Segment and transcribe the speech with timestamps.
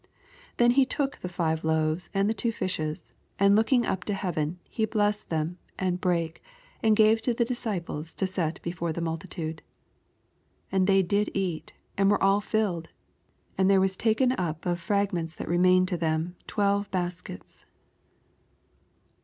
[0.57, 4.15] 16 Then ho took the five loaves and the two fishes, and looking up to
[4.15, 6.41] hea ven, he blessed them, and brake,
[6.81, 9.61] and gave to the disciples to set before the multitude.
[10.71, 12.89] 17 And thev did eat, and were all filled:
[13.59, 17.67] and there was taken up of fhiffments that remained to them twelve baskets.